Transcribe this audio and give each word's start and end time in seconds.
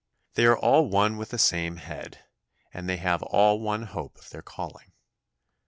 They 0.33 0.47
are 0.47 0.57
all 0.57 0.89
one 0.89 1.17
with 1.17 1.29
the 1.29 1.37
same 1.37 1.75
Head, 1.77 2.25
and 2.73 2.89
they 2.89 2.97
have 2.97 3.21
all 3.21 3.59
one 3.59 3.83
hope 3.83 4.17
of 4.17 4.31
their 4.31 4.41
calling. 4.41 4.93